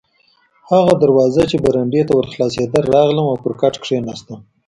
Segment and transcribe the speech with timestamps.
[0.71, 4.39] هغه دروازه چې برنډې ته ور خلاصېده، راغلم او پر کټ کښېناستم.